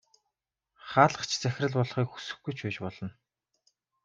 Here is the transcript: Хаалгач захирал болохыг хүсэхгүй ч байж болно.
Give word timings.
Хаалгач 0.89 1.31
захирал 1.37 1.73
болохыг 1.77 2.09
хүсэхгүй 2.11 2.53
ч 2.55 2.59
байж 2.63 2.77
болно. 2.83 3.07